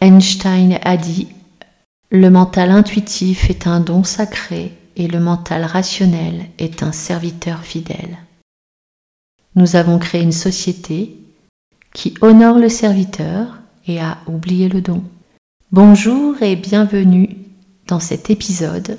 [0.00, 1.28] Einstein a dit
[2.10, 8.18] Le mental intuitif est un don sacré et le mental rationnel est un serviteur fidèle.
[9.54, 11.16] Nous avons créé une société
[11.94, 15.02] qui honore le serviteur et a oublié le don.
[15.72, 17.36] Bonjour et bienvenue
[17.86, 18.98] dans cet épisode.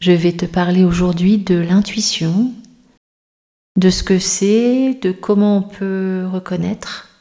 [0.00, 2.52] Je vais te parler aujourd'hui de l'intuition,
[3.76, 7.20] de ce que c'est, de comment on peut reconnaître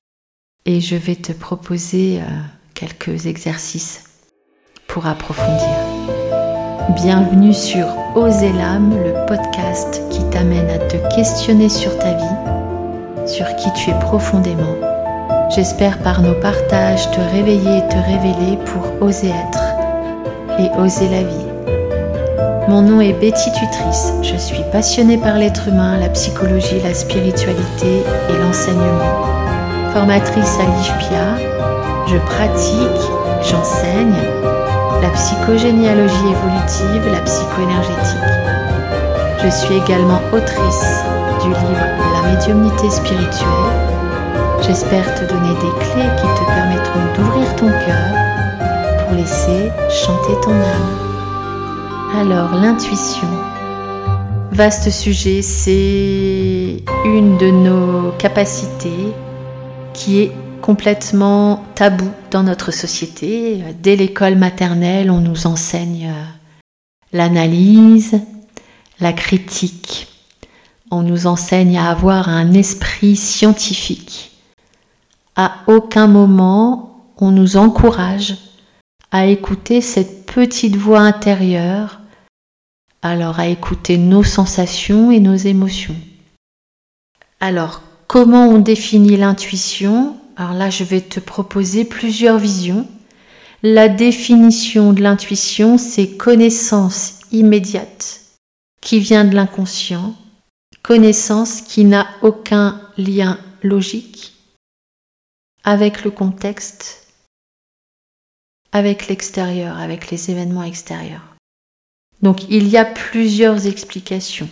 [0.66, 2.26] et je vais te proposer euh,
[2.76, 4.04] quelques exercices
[4.88, 5.76] pour approfondir.
[6.90, 13.48] Bienvenue sur Oser l'âme, le podcast qui t'amène à te questionner sur ta vie, sur
[13.56, 14.76] qui tu es profondément.
[15.56, 21.24] J'espère par nos partages te réveiller et te révéler pour oser être et oser la
[21.24, 22.68] vie.
[22.68, 28.04] Mon nom est Betty Tutrice, je suis passionnée par l'être humain, la psychologie, la spiritualité
[28.30, 29.36] et l'enseignement
[29.94, 31.55] formatrice à l'IFPIA,
[32.08, 34.16] je pratique, j'enseigne
[35.02, 38.36] la psychogénéalogie évolutive, la psychoénergétique.
[39.44, 41.04] Je suis également autrice
[41.42, 43.50] du livre La médiumnité spirituelle.
[44.62, 50.52] J'espère te donner des clés qui te permettront d'ouvrir ton cœur pour laisser chanter ton
[50.52, 52.22] âme.
[52.22, 53.28] Alors, l'intuition.
[54.52, 59.14] Vaste sujet, c'est une de nos capacités
[59.94, 60.32] qui est
[60.66, 63.64] complètement tabou dans notre société.
[63.84, 66.24] Dès l'école maternelle, on nous enseigne euh,
[67.14, 68.20] l'analyse,
[69.00, 70.08] la critique.
[70.90, 74.32] On nous enseigne à avoir un esprit scientifique.
[75.36, 78.36] À aucun moment, on nous encourage
[79.12, 82.02] à écouter cette petite voix intérieure,
[83.04, 85.96] alors à écouter nos sensations et nos émotions.
[87.40, 90.16] Alors, Comment on définit l'intuition?
[90.36, 92.88] Alors là, je vais te proposer plusieurs visions.
[93.64, 98.22] La définition de l'intuition, c'est connaissance immédiate
[98.82, 100.14] qui vient de l'inconscient,
[100.84, 104.34] connaissance qui n'a aucun lien logique
[105.64, 107.08] avec le contexte,
[108.72, 111.36] avec l'extérieur, avec les événements extérieurs.
[112.22, 114.50] Donc il y a plusieurs explications.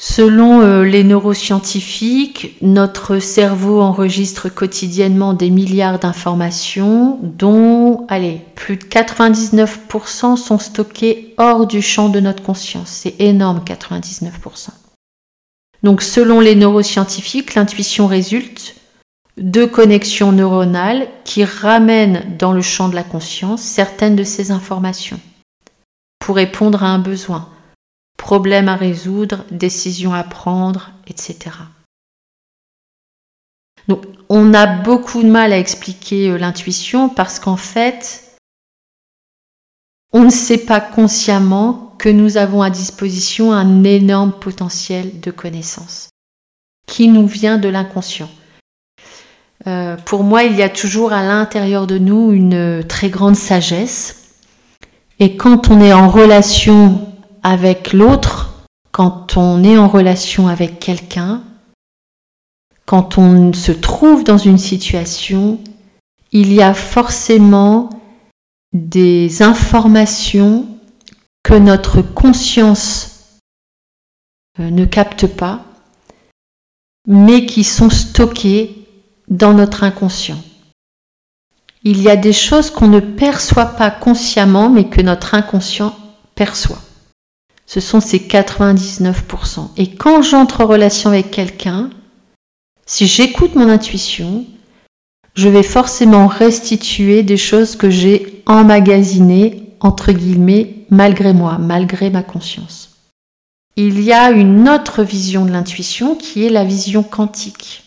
[0.00, 8.84] Selon euh, les neuroscientifiques, notre cerveau enregistre quotidiennement des milliards d'informations dont, allez, plus de
[8.84, 12.90] 99% sont stockées hors du champ de notre conscience.
[12.90, 14.68] C'est énorme, 99%.
[15.82, 18.76] Donc selon les neuroscientifiques, l'intuition résulte
[19.36, 25.18] de connexions neuronales qui ramènent dans le champ de la conscience certaines de ces informations
[26.20, 27.48] pour répondre à un besoin
[28.28, 31.56] problèmes à résoudre, décisions à prendre, etc.
[33.88, 38.36] Donc on a beaucoup de mal à expliquer euh, l'intuition parce qu'en fait,
[40.12, 46.10] on ne sait pas consciemment que nous avons à disposition un énorme potentiel de connaissance
[46.86, 48.28] qui nous vient de l'inconscient.
[49.66, 54.34] Euh, pour moi, il y a toujours à l'intérieur de nous une très grande sagesse.
[55.18, 57.07] Et quand on est en relation
[57.42, 61.42] avec l'autre, quand on est en relation avec quelqu'un,
[62.86, 65.60] quand on se trouve dans une situation,
[66.32, 67.90] il y a forcément
[68.72, 70.66] des informations
[71.42, 73.38] que notre conscience
[74.58, 75.64] euh, ne capte pas,
[77.06, 78.86] mais qui sont stockées
[79.28, 80.42] dans notre inconscient.
[81.84, 85.96] Il y a des choses qu'on ne perçoit pas consciemment, mais que notre inconscient
[86.34, 86.80] perçoit
[87.68, 89.68] ce sont ces 99%.
[89.76, 91.90] Et quand j'entre en relation avec quelqu'un,
[92.86, 94.46] si j'écoute mon intuition,
[95.34, 102.22] je vais forcément restituer des choses que j'ai emmagasinées, entre guillemets, malgré moi, malgré ma
[102.22, 102.96] conscience.
[103.76, 107.84] Il y a une autre vision de l'intuition qui est la vision quantique.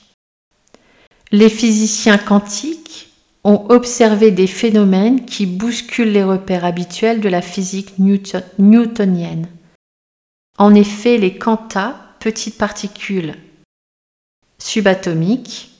[1.31, 3.09] Les physiciens quantiques
[3.43, 9.47] ont observé des phénomènes qui bousculent les repères habituels de la physique newtonienne.
[10.61, 13.33] En effet, les quantas, petites particules
[14.59, 15.71] subatomiques,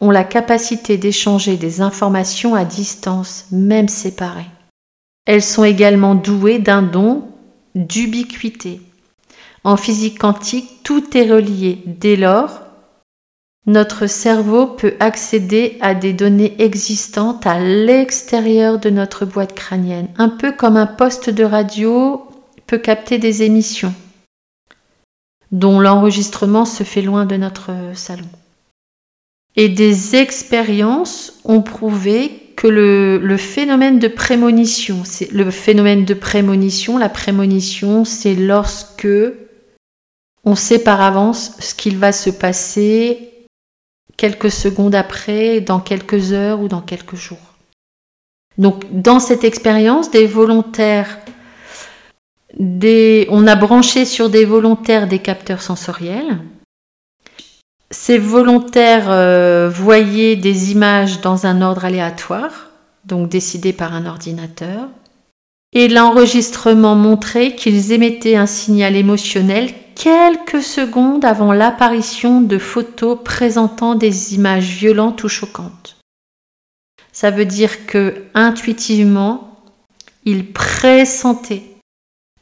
[0.00, 4.46] ont la capacité d'échanger des informations à distance, même séparées.
[5.26, 7.26] Elles sont également douées d'un don
[7.74, 8.80] d'ubiquité.
[9.64, 11.82] En physique quantique, tout est relié.
[11.86, 12.60] Dès lors,
[13.66, 20.28] notre cerveau peut accéder à des données existantes à l'extérieur de notre boîte crânienne, un
[20.28, 22.24] peu comme un poste de radio
[22.66, 23.94] peut capter des émissions
[25.54, 28.28] dont l'enregistrement se fait loin de notre salon.
[29.56, 36.98] Et des expériences ont prouvé que le, phénomène de prémonition, c'est le phénomène de prémonition,
[36.98, 39.08] la prémonition, c'est lorsque
[40.44, 43.46] on sait par avance ce qu'il va se passer
[44.16, 47.54] quelques secondes après, dans quelques heures ou dans quelques jours.
[48.58, 51.18] Donc dans cette expérience, des volontaires,
[52.58, 56.38] on a branché sur des volontaires des capteurs sensoriels.
[57.90, 62.70] Ces volontaires euh, voyaient des images dans un ordre aléatoire,
[63.04, 64.88] donc décidé par un ordinateur.
[65.72, 73.94] Et l'enregistrement montrait qu'ils émettaient un signal émotionnel quelques secondes avant l'apparition de photos présentant
[73.94, 75.96] des images violentes ou choquantes.
[77.12, 79.60] Ça veut dire que intuitivement,
[80.24, 81.73] il pressentait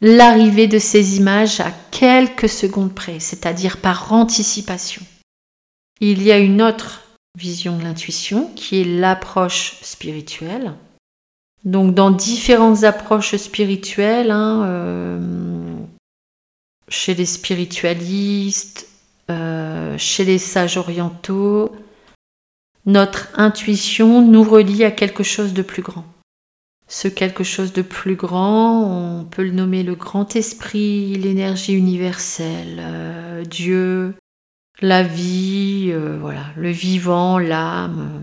[0.02, 5.02] l'arrivée de ces images à quelques secondes près, c'est-à-dire par anticipation.
[6.00, 7.02] Il y a une autre
[7.38, 10.74] vision de l'intuition qui est l'approche spirituelle.
[11.64, 15.76] Donc dans différentes approches spirituelles, hein, euh,
[16.88, 18.88] chez les spiritualistes,
[19.30, 21.70] euh, chez les sages orientaux,
[22.84, 26.04] notre intuition nous relie à quelque chose de plus grand.
[26.92, 32.82] Ce quelque chose de plus grand, on peut le nommer le grand esprit, l'énergie universelle,
[32.82, 34.14] euh, Dieu,
[34.82, 38.22] la vie, euh, voilà, le vivant, l'âme.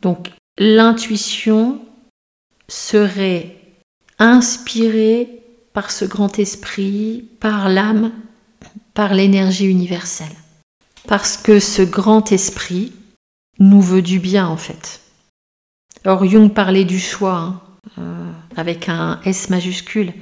[0.00, 1.82] Donc l'intuition
[2.66, 3.56] serait
[4.18, 5.42] inspirée
[5.74, 8.10] par ce grand esprit, par l'âme,
[8.94, 10.34] par l'énergie universelle.
[11.06, 12.94] Parce que ce grand esprit
[13.58, 15.02] nous veut du bien en fait.
[16.08, 17.60] Or Jung parlait du soi hein,
[17.98, 20.12] euh, avec un S majuscule.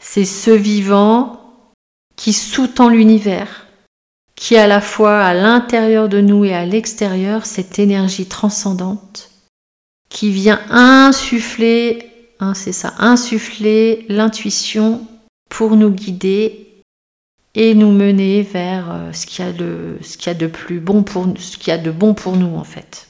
[0.00, 1.64] C'est ce vivant
[2.16, 3.66] qui sous-tend l'univers,
[4.36, 9.30] qui à la fois à l'intérieur de nous et à l'extérieur cette énergie transcendante
[10.08, 12.08] qui vient insuffler
[12.40, 15.06] Hein, c'est ça, insuffler l'intuition
[15.48, 16.82] pour nous guider
[17.54, 21.72] et nous mener vers euh, ce qu'il y a de, plus bon pour ce qu'il
[21.72, 23.07] a de bon pour nous en fait.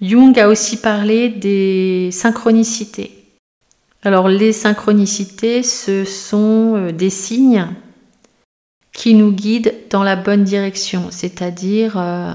[0.00, 3.10] Jung a aussi parlé des synchronicités.
[4.02, 7.66] Alors les synchronicités, ce sont euh, des signes
[8.92, 12.32] qui nous guident dans la bonne direction, c'est-à-dire euh,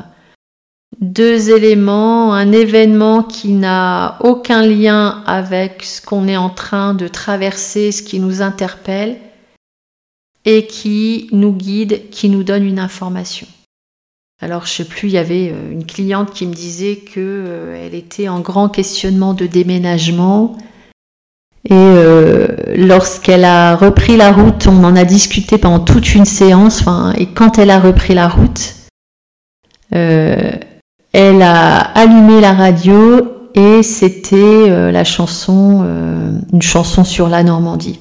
[1.00, 7.08] deux éléments, un événement qui n'a aucun lien avec ce qu'on est en train de
[7.08, 9.18] traverser, ce qui nous interpelle,
[10.46, 13.48] et qui nous guide, qui nous donne une information.
[14.42, 17.90] Alors je sais plus, il y avait euh, une cliente qui me disait qu'elle euh,
[17.92, 20.58] était en grand questionnement de déménagement.
[21.66, 22.48] Et euh,
[22.78, 26.86] lorsqu'elle a repris la route, on en a discuté pendant toute une séance.
[27.18, 28.76] et quand elle a repris la route,
[29.92, 35.86] elle a allumé la radio et c'était la chanson,
[36.54, 38.00] une chanson sur la Normandie.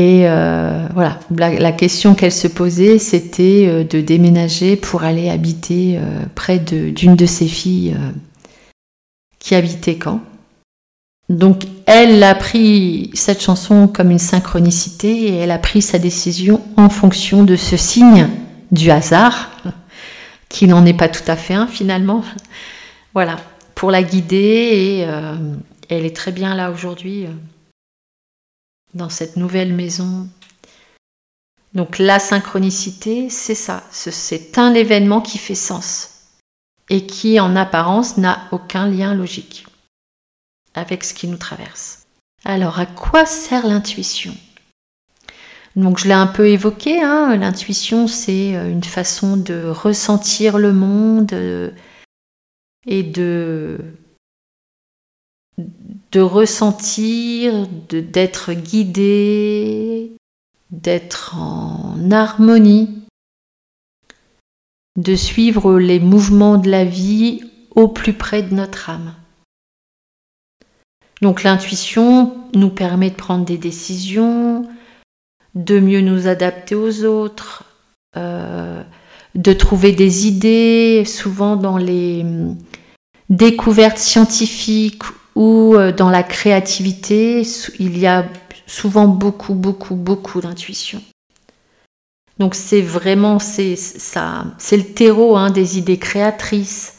[0.00, 5.98] Et euh, voilà, la, question qu'elle se posait, c'était de déménager pour aller habiter
[6.34, 7.94] près d'une de, ses filles
[9.38, 10.22] qui habitait Caen.
[11.28, 16.62] Donc elle a pris cette chanson comme une synchronicité et elle a pris sa décision
[16.76, 18.28] en fonction de ce signe
[18.72, 19.50] du hasard
[20.48, 22.22] qui n'en est pas tout à fait un finalement.
[23.14, 23.36] Voilà,
[23.74, 25.36] pour la guider et euh,
[25.88, 27.30] elle est très bien là aujourd'hui euh,
[28.94, 30.28] dans cette nouvelle maison.
[31.74, 36.10] Donc la synchronicité, c'est ça, c'est un événement qui fait sens
[36.88, 39.66] et qui en apparence n'a aucun lien logique
[40.74, 42.06] avec ce qui nous traverse.
[42.44, 44.34] Alors à quoi sert l'intuition?
[45.76, 50.72] Donc je l'ai un peu évoqué, hein, l'intuition c'est euh, une façon de ressentir le
[50.72, 51.70] monde euh,
[52.86, 53.78] et de,
[56.12, 60.12] de ressentir, d'être guidé,
[60.70, 62.88] d'être en harmonie,
[64.96, 67.42] de suivre les mouvements de la vie
[67.74, 69.14] au plus près de notre âme.
[71.22, 74.66] Donc l'intuition nous permet de prendre des décisions,
[75.54, 77.64] de mieux nous adapter aux autres,
[78.16, 78.82] euh,
[79.34, 82.56] de trouver des idées, souvent dans les hum,
[83.28, 85.02] découvertes scientifiques
[85.34, 87.42] ou euh, dans la créativité,
[87.78, 88.26] il y a
[88.66, 91.02] souvent beaucoup, beaucoup, beaucoup d'intuition.
[92.38, 96.96] Donc c'est vraiment c'est ça, c'est le terreau hein, des idées créatrices.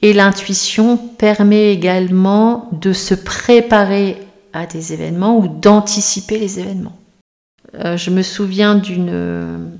[0.00, 4.18] Et l'intuition permet également de se préparer
[4.52, 6.96] à des événements ou d'anticiper les événements.
[7.74, 9.78] Euh, je me souviens d'une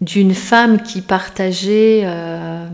[0.00, 2.68] d'une femme qui partageait euh,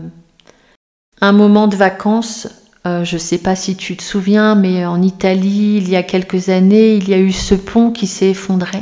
[1.21, 2.47] un moment de vacances.
[2.87, 6.03] Euh, je ne sais pas si tu te souviens, mais en Italie, il y a
[6.03, 8.79] quelques années, il y a eu ce pont qui s'est effondré.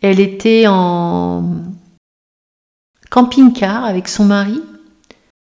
[0.00, 1.64] Elle était en
[3.10, 4.62] camping-car avec son mari.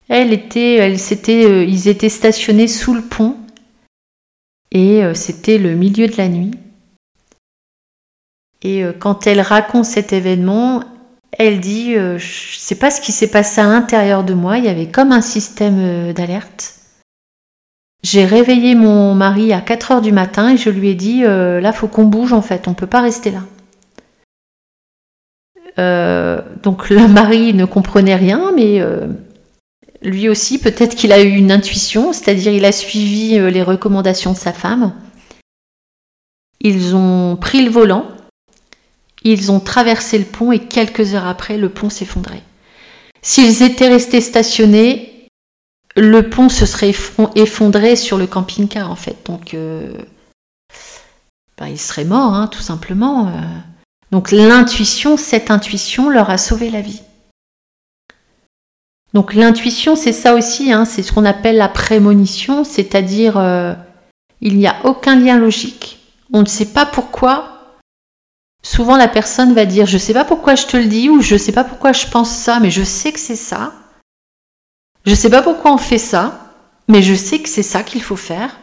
[0.09, 3.37] Elle était, elle s'était, euh, ils étaient stationnés sous le pont
[4.71, 6.51] et c'était le milieu de la nuit.
[8.61, 10.85] Et quand elle raconte cet événement,
[11.39, 14.59] elle dit, euh, je ne sais pas ce qui s'est passé à l'intérieur de moi,
[14.59, 16.75] il y avait comme un système euh, d'alerte.
[18.03, 21.61] J'ai réveillé mon mari à 4 heures du matin et je lui ai dit, euh,
[21.61, 23.43] là, faut qu'on bouge en fait, on ne peut pas rester là.
[26.65, 28.83] donc le mari ne comprenait rien, mais
[30.03, 34.37] lui aussi, peut-être qu'il a eu une intuition, c'est-à-dire il a suivi les recommandations de
[34.37, 34.93] sa femme.
[36.61, 38.07] Ils ont pris le volant
[39.25, 42.43] ils ont traversé le pont et quelques heures après, le pont s'effondrait.
[43.23, 45.27] S'ils étaient restés stationnés,
[45.97, 46.95] le pont se serait
[47.35, 49.17] effondré sur le camping-car en fait.
[49.27, 49.93] Donc, euh,
[51.59, 53.29] bah, ils seraient morts, hein, tout simplement.
[53.29, 53.33] Euh.
[54.13, 57.03] Donc l'intuition, cette intuition leur a sauvé la vie.
[59.15, 63.75] Donc l'intuition, c'est ça aussi, hein, c'est ce qu'on appelle la prémonition, c'est-à-dire euh,
[64.41, 65.99] il n'y a aucun lien logique,
[66.33, 67.58] on ne sait pas pourquoi
[68.71, 71.33] Souvent, la personne va dire Je sais pas pourquoi je te le dis ou je
[71.33, 73.73] ne sais pas pourquoi je pense ça, mais je sais que c'est ça.
[75.07, 76.55] Je ne sais pas pourquoi on fait ça,
[76.87, 78.59] mais je sais que c'est ça qu'il faut faire.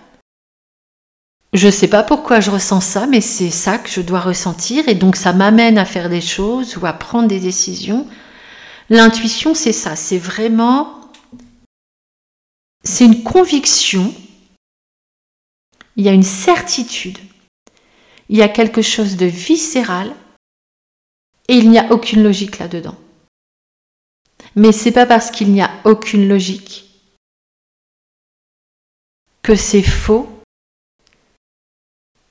[1.53, 4.87] Je ne sais pas pourquoi je ressens ça, mais c'est ça que je dois ressentir
[4.87, 8.05] et donc ça m'amène à faire des choses ou à prendre des décisions.
[8.91, 11.01] L'intuition, c'est ça, c'est vraiment
[12.83, 14.13] c'est une conviction.
[15.95, 17.17] Il y a une certitude
[18.29, 20.13] il y a quelque chose de viscéral
[21.47, 22.95] et il n'y a aucune logique là-dedans.
[24.55, 26.85] Mais c'est pas parce qu'il n'y a aucune logique
[29.43, 30.27] que c'est faux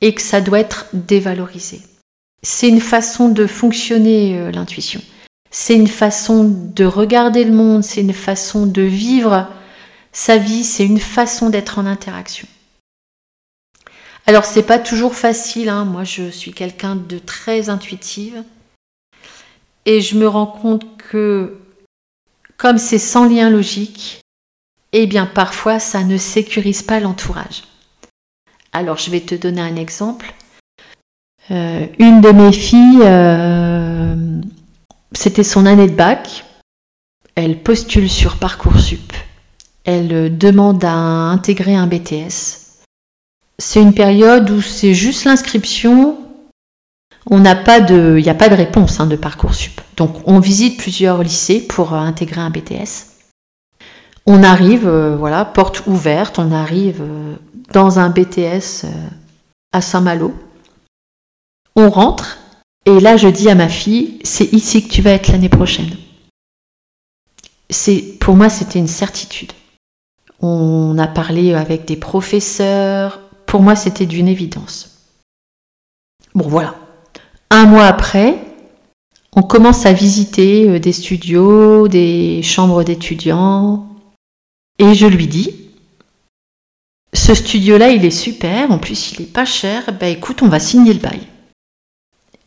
[0.01, 1.81] et que ça doit être dévalorisé.
[2.43, 5.01] C'est une façon de fonctionner euh, l'intuition.
[5.51, 9.49] C'est une façon de regarder le monde, c'est une façon de vivre
[10.13, 12.49] sa vie, c'est une façon d'être en interaction.
[14.27, 15.85] Alors c'est pas toujours facile, hein.
[15.85, 18.43] moi je suis quelqu'un de très intuitive
[19.85, 21.59] et je me rends compte que
[22.57, 24.23] comme c'est sans lien logique,
[24.93, 27.65] eh bien parfois ça ne sécurise pas l'entourage.
[28.73, 30.33] Alors je vais te donner un exemple.
[31.51, 34.41] Euh, une de mes filles, euh,
[35.13, 36.47] c'était son année de bac,
[37.35, 39.13] elle postule sur Parcoursup,
[39.85, 42.64] elle demande à intégrer un BTS
[43.59, 46.19] c'est une période où c'est juste l'inscription.
[47.31, 49.81] On n'a pas de, il n'y a pas de réponse hein, de parcoursup.
[49.97, 53.13] Donc on visite plusieurs lycées pour euh, intégrer un BTS.
[54.27, 57.35] On arrive, euh, voilà, porte ouverte, on arrive euh,
[57.73, 58.87] dans un BTS
[59.73, 60.35] à Saint-Malo.
[61.77, 62.39] On rentre
[62.87, 65.97] et là je dis à ma fille, c'est ici que tu vas être l'année prochaine.
[67.71, 69.53] C'est, pour moi, c'était une certitude.
[70.41, 73.21] On a parlé avec des professeurs,
[73.55, 74.91] pour moi, c'était d'une évidence.
[76.35, 76.75] Bon, voilà.
[77.51, 78.37] Un mois après,
[79.37, 83.87] on commence à visiter euh, des studios, des chambres d'étudiants.
[84.81, 85.55] Et je lui dis,
[87.13, 90.59] ce studio-là, il est super, en plus il est pas cher, bah écoute, on va
[90.59, 91.21] signer le bail.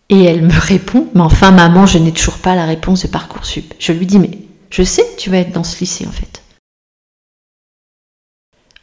[0.10, 3.74] Et elle me répond, mais enfin maman, je n'ai toujours pas la réponse de Parcoursup.
[3.80, 6.42] Je lui dis, mais je sais que tu vas être dans ce lycée en fait.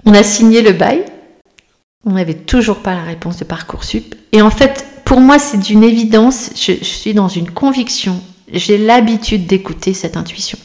[0.07, 1.05] On a signé le bail,
[2.07, 4.15] on n'avait toujours pas la réponse de Parcoursup.
[4.33, 8.21] Et en fait, pour moi, c'est d'une évidence, je, suis dans une conviction,
[8.53, 10.59] j'ai l'habitude d'écouter cette intuition.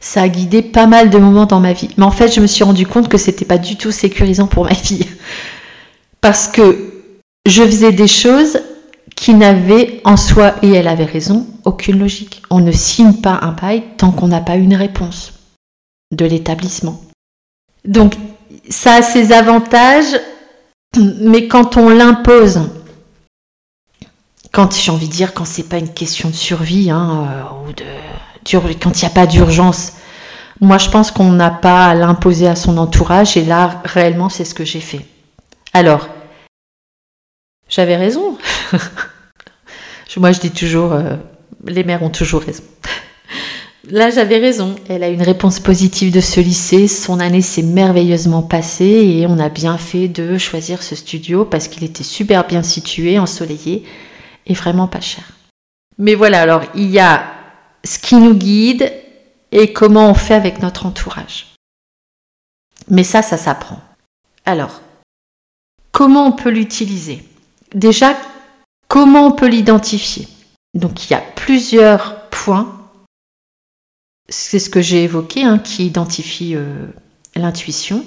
[0.00, 1.90] Ça a guidé pas mal de moments dans ma vie.
[1.96, 4.64] Mais en fait, je me suis rendu compte que c'était pas du tout sécurisant pour
[4.64, 5.06] ma fille.
[6.20, 6.92] Parce que
[7.46, 8.60] je faisais des choses
[9.14, 12.42] qui n'avaient en soi, et elle avait raison, aucune logique.
[12.48, 15.34] On ne signe pas un bail tant qu'on n'a pas une réponse
[16.12, 17.02] de l'établissement.
[17.84, 18.14] Donc,
[18.70, 20.18] ça a ses avantages
[20.96, 22.60] mais quand on l'impose,
[24.52, 27.72] quand j'ai envie de dire, quand c'est pas une question de survie, hein, euh, ou
[27.72, 27.84] de,
[28.82, 29.92] quand il n'y a pas d'urgence,
[30.60, 34.44] moi je pense qu'on n'a pas à l'imposer à son entourage, et là réellement c'est
[34.44, 35.06] ce que j'ai fait.
[35.72, 36.08] Alors,
[37.68, 38.36] j'avais raison.
[40.16, 41.16] moi je dis toujours, euh,
[41.66, 42.64] les mères ont toujours raison.
[43.88, 44.76] Là, j'avais raison.
[44.88, 46.86] Elle a une réponse positive de ce lycée.
[46.86, 51.66] Son année s'est merveilleusement passée et on a bien fait de choisir ce studio parce
[51.66, 53.84] qu'il était super bien situé, ensoleillé
[54.46, 55.24] et vraiment pas cher.
[55.96, 57.24] Mais voilà, alors il y a
[57.84, 58.92] ce qui nous guide
[59.52, 61.46] et comment on fait avec notre entourage.
[62.88, 63.80] Mais ça, ça s'apprend.
[64.44, 64.80] Alors,
[65.90, 67.24] comment on peut l'utiliser?
[67.74, 68.16] Déjà,
[68.88, 70.28] comment on peut l'identifier?
[70.74, 72.76] Donc il y a plusieurs points.
[74.30, 76.86] C'est ce que j'ai évoqué, hein, qui identifie euh,
[77.34, 78.04] l'intuition.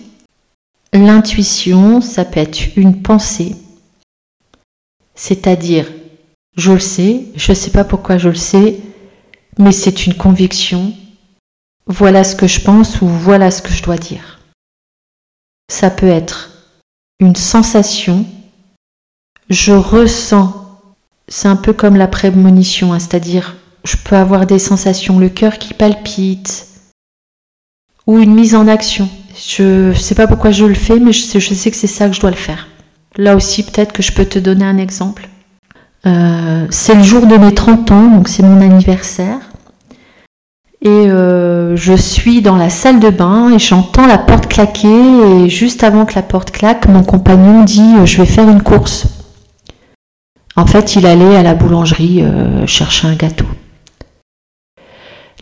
[0.94, 3.56] L'intuition, ça peut être une pensée,
[5.16, 5.92] c'est-à-dire,
[6.56, 8.80] je le sais, je ne sais pas pourquoi je le sais,
[9.58, 10.94] mais c'est une conviction,
[11.88, 14.40] voilà ce que je pense ou voilà ce que je dois dire.
[15.70, 16.52] Ça peut être
[17.20, 18.26] une sensation,
[19.50, 20.82] je ressens,
[21.28, 25.58] c'est un peu comme la prémonition, hein, c'est-à-dire je peux avoir des sensations, le cœur
[25.58, 26.68] qui palpite,
[28.08, 29.10] ou une mise en action.
[29.36, 32.16] Je ne sais pas pourquoi je le fais, mais je sais, que c'est ça que
[32.16, 32.68] je dois le faire.
[33.18, 35.30] Là aussi, peut-être que je peux te donner un exemple.
[36.06, 39.40] Euh, c'est le jour de mes 30 ans, donc c'est mon anniversaire.
[40.82, 44.88] Et euh, je suis dans la salle de bain et j'entends la porte claquer.
[44.88, 48.62] Et juste avant que la porte claque, mon compagnon dit euh, Je vais faire une
[48.62, 49.08] course.
[50.56, 52.24] En fait, il allait à la boulangerie
[52.68, 53.46] chercher un gâteau.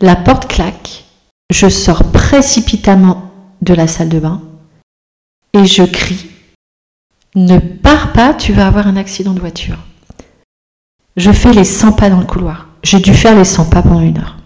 [0.02, 1.04] La porte claque.
[1.52, 3.30] Je sors précipitamment
[3.62, 4.42] de la salle de bain
[5.52, 6.26] et je crie
[7.36, 9.76] Ne pars pas, tu vas avoir un accident de voiture.
[11.16, 12.66] Je fais les 100 pas dans le couloir.
[12.82, 14.38] J'ai dû faire les 100 pas pendant une heure.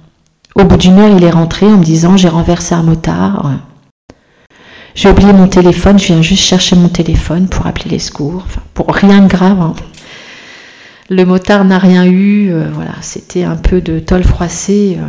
[0.56, 3.52] Au bout d'une heure, il est rentré en me disant J'ai renversé un motard.
[4.94, 8.44] J'ai oublié mon téléphone, je viens juste chercher mon téléphone pour appeler les secours.
[8.74, 9.58] Pour rien de grave.
[9.62, 9.74] Hein.
[11.08, 12.52] Le motard n'a rien eu.
[12.52, 14.98] Euh, voilà, c'était un peu de tôle froissée.
[15.00, 15.08] Euh.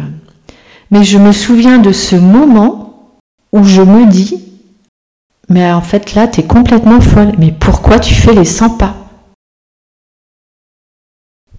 [0.92, 3.18] Mais je me souviens de ce moment
[3.52, 4.44] où je me dis
[5.50, 7.34] Mais en fait, là, tu es complètement folle.
[7.38, 8.96] Mais pourquoi tu fais les 100 pas?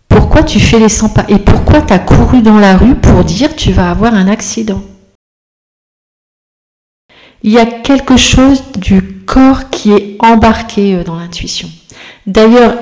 [0.09, 1.25] Pourquoi tu fais les 100 pas?
[1.29, 4.83] Et pourquoi tu as couru dans la rue pour dire tu vas avoir un accident?
[7.43, 11.69] Il y a quelque chose du corps qui est embarqué euh, dans l'intuition.
[12.27, 12.79] D'ailleurs,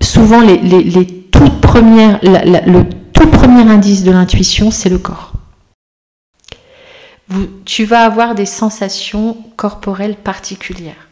[0.00, 5.27] souvent, le tout premier indice de l'intuition, c'est le corps.
[7.64, 11.08] Tu vas avoir des sensations corporelles particulières.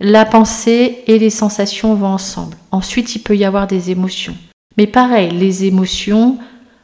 [0.00, 2.56] La pensée et les sensations vont ensemble.
[2.70, 4.36] Ensuite, il peut y avoir des émotions.
[4.76, 6.38] Mais pareil, les émotions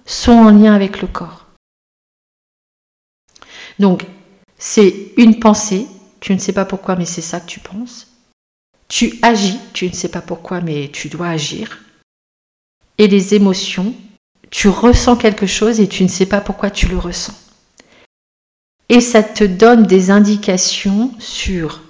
[0.07, 1.47] sont en lien avec le corps.
[3.79, 4.07] Donc,
[4.59, 5.87] c'est une pensée,
[6.21, 8.09] tu ne sais pas pourquoi, mais c'est ça que tu penses.
[8.89, 11.79] Tu agis, tu ne sais pas pourquoi, mais tu dois agir.
[12.99, 13.95] Et les émotions,
[14.51, 17.35] tu ressens quelque chose et tu ne sais pas pourquoi tu le ressens.
[18.89, 21.83] Et ça te donne des indications sur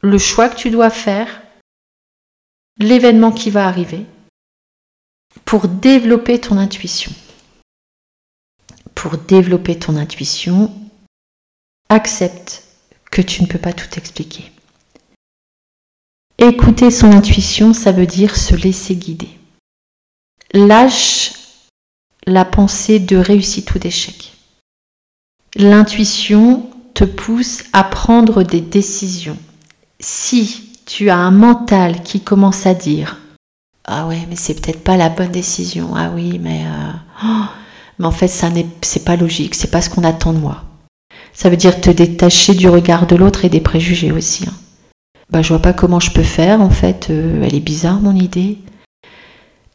[0.00, 1.42] le choix que tu dois faire,
[2.78, 4.04] l'événement qui va arriver,
[5.44, 7.12] pour développer ton intuition.
[8.94, 10.72] Pour développer ton intuition,
[11.88, 12.64] accepte
[13.10, 14.50] que tu ne peux pas tout expliquer.
[16.38, 19.30] Écouter son intuition, ça veut dire se laisser guider.
[20.52, 21.34] Lâche
[22.26, 24.31] la pensée de réussite ou d'échec.
[25.56, 29.36] L'intuition te pousse à prendre des décisions.
[30.00, 33.18] Si tu as un mental qui commence à dire
[33.84, 35.90] ah ouais, mais c'est peut-être pas la bonne décision.
[35.96, 36.92] Ah oui, mais, euh,
[37.24, 37.44] oh,
[37.98, 40.64] mais en fait, ça n'est, c'est pas logique, c'est pas ce qu'on attend de moi.
[41.32, 44.44] Ça veut dire te détacher du regard de l'autre et des préjugés aussi.
[44.48, 44.54] Hein.
[45.30, 48.14] Bah, je vois pas comment je peux faire, en fait, euh, elle est bizarre mon
[48.14, 48.58] idée.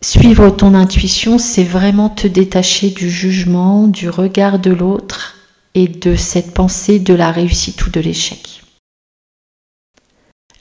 [0.02, 5.37] Suivre ton intuition, c'est vraiment te détacher du jugement, du regard de l'autre
[5.78, 8.64] et de cette pensée de la réussite ou de l'échec.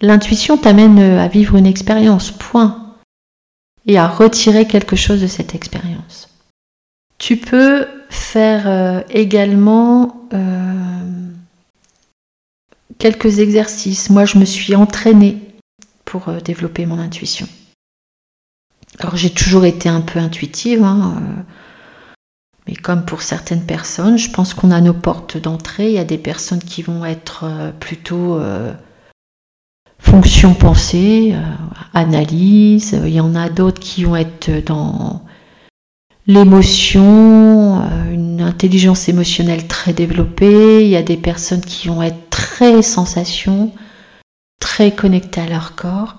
[0.03, 2.95] L'intuition t'amène à vivre une expérience, point
[3.87, 6.29] et à retirer quelque chose de cette expérience.
[7.17, 11.31] Tu peux faire euh, également euh,
[12.99, 14.11] quelques exercices.
[14.11, 15.39] Moi, je me suis entraînée
[16.05, 17.49] pour euh, développer mon intuition.
[18.99, 21.23] Alors, j'ai toujours été un peu intuitive, hein,
[22.67, 25.89] mais comme pour certaines personnes, je pense qu'on a nos portes d'entrée.
[25.89, 27.45] Il y a des personnes qui vont être
[27.79, 28.41] plutôt
[29.99, 31.41] fonction pensée, euh,
[31.95, 32.99] analyse.
[33.05, 35.23] Il y en a d'autres qui vont être dans
[36.27, 40.85] l'émotion, euh, une intelligence émotionnelle très développée.
[40.85, 43.73] Il y a des personnes qui vont être très sensation,
[44.61, 46.17] très connectées à leur corps.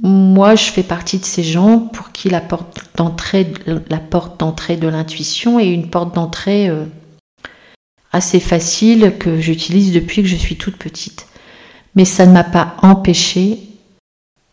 [0.00, 5.70] Moi, je fais partie de ces gens pour qui la porte d'entrée, de l'intuition est
[5.70, 6.86] une porte d'entrée euh,
[8.12, 11.26] assez facile que j'utilise depuis que je suis toute petite
[11.94, 13.60] mais ça ne m'a pas empêché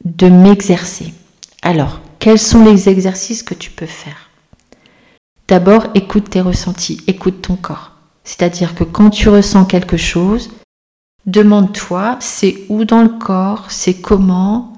[0.04, 1.14] de m'exercer.
[1.62, 4.30] Alors, quels sont les exercices que tu peux faire?
[5.48, 7.94] D'abord, écoute tes ressentis, écoute ton corps.
[8.24, 10.52] C'est-à-dire que quand tu ressens quelque chose,
[11.26, 14.74] demande-toi, c'est où dans le corps, c'est comment,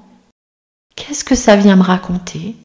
[0.96, 2.56] qu'est-ce que ça vient me raconter?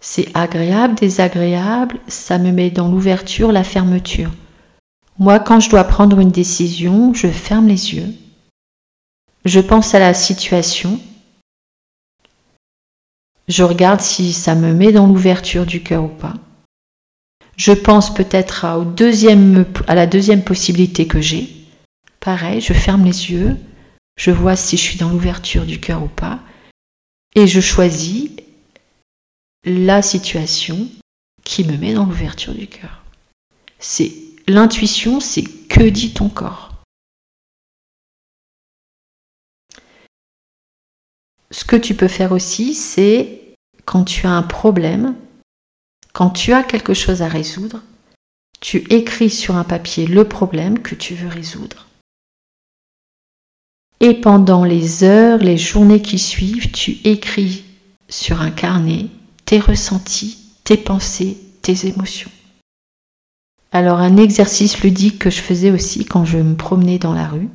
[0.00, 4.30] C'est agréable, désagréable, ça me met dans l'ouverture, la fermeture.
[5.18, 8.14] Moi, quand je dois prendre une décision, je ferme les yeux,
[9.44, 11.00] je pense à la situation,
[13.48, 16.34] je regarde si ça me met dans l'ouverture du cœur ou pas.
[17.56, 18.78] Je pense peut-être à,
[19.94, 21.48] la deuxième possibilité que j'ai.
[22.20, 23.56] Pareil, je ferme les yeux,
[24.18, 26.40] je vois si je suis dans l'ouverture du cœur ou pas,
[27.34, 28.28] et je choisis
[29.64, 30.88] la situation
[31.42, 33.02] qui me met dans l'ouverture du cœur.
[33.78, 34.12] C'est
[34.48, 36.72] L'intuition, c'est que dit ton corps.
[41.50, 43.42] Ce que tu peux faire aussi, c'est
[43.84, 45.14] quand tu as un problème,
[46.14, 47.82] quand tu as quelque chose à résoudre,
[48.60, 51.87] tu écris sur un papier le problème que tu veux résoudre.
[54.00, 57.64] Et pendant les heures, les journées qui suivent, tu écris
[58.08, 59.06] sur un carnet
[59.44, 62.30] tes ressentis, tes pensées, tes émotions.
[63.72, 67.48] Alors un exercice ludique que je faisais aussi quand je me promenais dans la rue,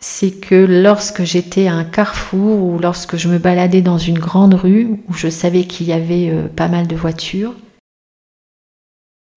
[0.00, 4.54] c'est que lorsque j'étais à un carrefour ou lorsque je me baladais dans une grande
[4.54, 7.54] rue où je savais qu'il y avait euh, pas mal de voitures,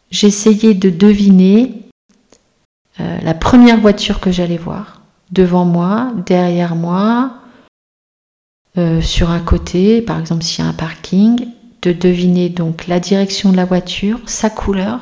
[0.09, 1.83] j'essayais de deviner
[2.99, 7.33] euh, la première voiture que j'allais voir, devant moi, derrière moi,
[8.77, 11.47] euh, sur un côté, par exemple s'il y a un parking,
[11.81, 14.99] de deviner donc la direction de la voiture, sa couleur,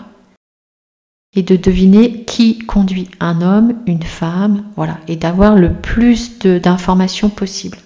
[1.36, 7.30] et de deviner qui conduit un homme, une femme, voilà, et d'avoir le plus d'informations
[7.30, 7.78] possible.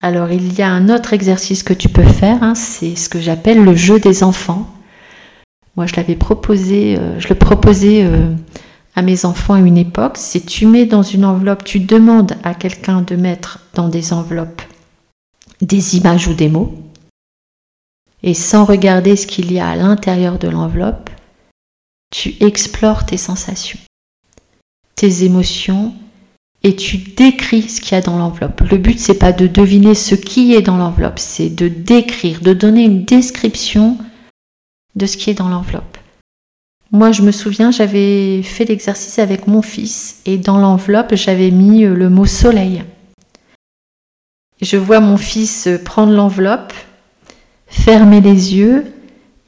[0.00, 3.20] Alors il y a un autre exercice que tu peux faire, hein, c'est ce que
[3.20, 4.68] j'appelle le jeu des enfants.
[5.76, 8.32] Moi je l'avais proposé, euh, je le proposais euh,
[9.02, 13.02] mes enfants à une époque, c'est tu mets dans une enveloppe, tu demandes à quelqu'un
[13.02, 14.62] de mettre dans des enveloppes
[15.60, 16.74] des images ou des mots,
[18.22, 21.10] et sans regarder ce qu'il y a à l'intérieur de l'enveloppe,
[22.10, 23.78] tu explores tes sensations,
[24.94, 25.94] tes émotions
[26.64, 28.60] et tu décris ce qu'il y a dans l'enveloppe.
[28.62, 32.54] Le but c'est pas de deviner ce qui est dans l'enveloppe, c'est de décrire, de
[32.54, 33.98] donner une description
[34.96, 35.97] de ce qui est dans l'enveloppe.
[36.90, 41.80] Moi, je me souviens, j'avais fait l'exercice avec mon fils et dans l'enveloppe, j'avais mis
[41.82, 42.82] le mot soleil.
[44.60, 46.72] Je vois mon fils prendre l'enveloppe,
[47.68, 48.86] fermer les yeux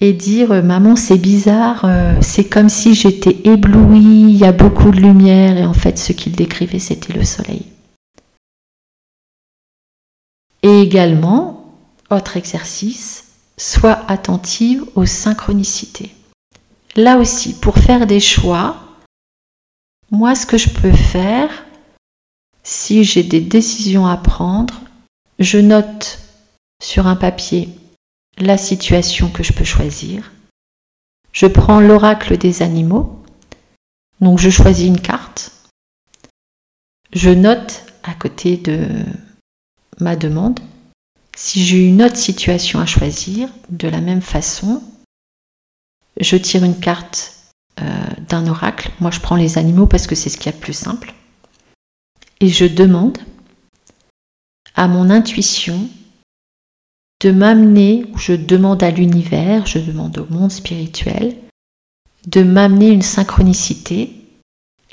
[0.00, 4.53] et dire euh, maman c'est bizarre, euh, c'est comme si j'étais éblouie, il y a
[4.53, 7.66] beaucoup de lumière et en fait ce qu'il décrivait c'était le soleil.
[10.62, 11.74] Et également,
[12.11, 13.24] autre exercice,
[13.57, 16.12] sois attentive aux synchronicités.
[16.96, 18.76] Là aussi, pour faire des choix,
[20.11, 21.64] moi ce que je peux faire,
[22.62, 24.81] si j'ai des décisions à prendre,
[25.38, 26.18] je note
[26.83, 27.68] sur un papier
[28.38, 30.33] la situation que je peux choisir.
[31.33, 33.22] Je prends l'oracle des animaux.
[34.20, 35.53] Donc je choisis une carte.
[37.12, 38.87] Je note à côté de
[40.00, 40.61] ma demande.
[41.37, 44.83] Si j'ai une autre situation à choisir, de la même façon,
[46.20, 47.35] je tire une carte
[47.80, 47.85] euh,
[48.28, 48.90] d'un oracle.
[49.00, 51.14] Moi, je prends les animaux parce que c'est ce qu'il y a de plus simple.
[52.40, 53.18] Et je demande
[54.74, 55.88] à mon intuition
[57.22, 61.37] de m'amener, je demande à l'univers, je demande au monde spirituel,
[62.26, 64.12] de m'amener une synchronicité.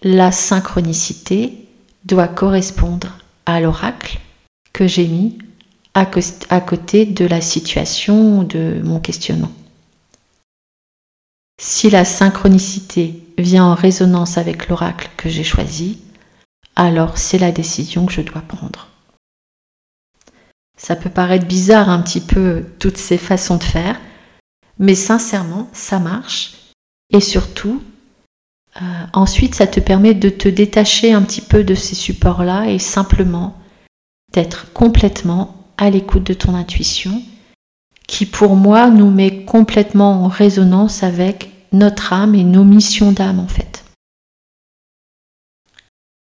[0.04, 1.68] La synchronicité
[2.04, 4.20] doit correspondre à l'oracle
[4.74, 5.38] que j'ai mis
[5.94, 6.06] à
[6.62, 9.52] côté de la situation de mon questionnement.
[11.60, 16.00] Si la synchronicité vient en résonance avec l'oracle que j'ai choisi,
[16.76, 18.88] alors c'est la décision que je dois prendre.
[20.78, 24.00] Ça peut paraître bizarre un petit peu toutes ces façons de faire,
[24.78, 26.54] mais sincèrement, ça marche.
[27.12, 27.82] Et surtout,
[28.80, 32.78] euh, ensuite, ça te permet de te détacher un petit peu de ces supports-là et
[32.78, 33.58] simplement
[34.34, 37.24] d'être complètement à l'écoute de ton intuition,
[38.08, 43.40] qui pour moi nous met complètement en résonance avec notre âme et nos missions d'âme
[43.40, 43.84] en fait.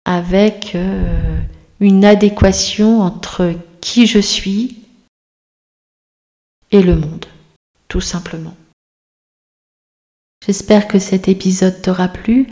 [0.06, 1.40] Avec euh,
[1.80, 4.80] une adéquation entre qui je suis
[6.72, 7.26] et le monde,
[7.88, 8.56] tout simplement.
[10.46, 12.48] J'espère que cet épisode t'aura plu.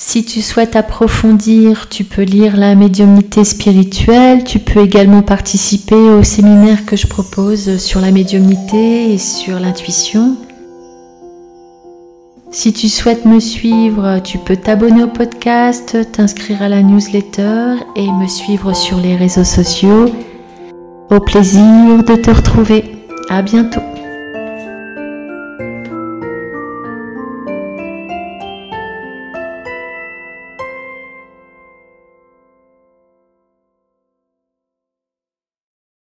[0.00, 6.22] Si tu souhaites approfondir, tu peux lire la médiumnité spirituelle, tu peux également participer au
[6.22, 10.36] séminaire que je propose sur la médiumnité et sur l'intuition.
[12.52, 18.06] Si tu souhaites me suivre, tu peux t'abonner au podcast, t'inscrire à la newsletter et
[18.06, 20.12] me suivre sur les réseaux sociaux.
[21.10, 22.84] Au plaisir de te retrouver.
[23.28, 23.82] À bientôt.